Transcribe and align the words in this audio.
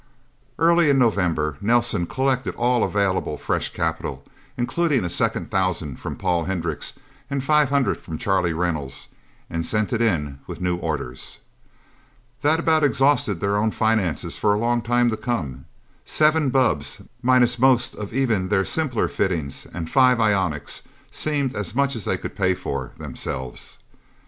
Early 0.57 0.89
in 0.89 0.97
November, 0.97 1.57
Nelsen 1.61 2.07
collected 2.07 2.55
all 2.55 2.83
available 2.83 3.37
fresh 3.37 3.71
capital, 3.71 4.23
including 4.57 5.05
a 5.05 5.11
second 5.11 5.51
thousand 5.51 5.99
from 5.99 6.15
Paul 6.15 6.45
Hendricks 6.45 6.93
and 7.29 7.43
five 7.43 7.69
hundred 7.69 7.99
from 8.01 8.17
Charlie 8.17 8.51
Reynolds, 8.51 9.09
and 9.47 9.63
sent 9.63 9.93
it 9.93 10.01
in 10.01 10.39
with 10.47 10.59
new 10.59 10.77
orders. 10.77 11.37
That 12.41 12.59
about 12.59 12.83
exhausted 12.83 13.41
their 13.41 13.57
own 13.57 13.69
finances 13.69 14.39
for 14.39 14.55
a 14.55 14.59
long 14.59 14.81
time 14.81 15.11
to 15.11 15.17
come. 15.17 15.65
Seven 16.03 16.49
bubbs, 16.49 17.03
minus 17.21 17.59
most 17.59 17.93
of 17.93 18.11
even 18.11 18.49
their 18.49 18.65
simpler 18.65 19.07
fittings, 19.07 19.67
and 19.71 19.87
five 19.87 20.17
ionics, 20.19 20.81
seemed 21.11 21.55
as 21.55 21.75
much 21.75 21.95
as 21.95 22.05
they 22.05 22.17
could 22.17 22.35
pay 22.35 22.55
for, 22.55 22.91
themselves. 22.97 23.77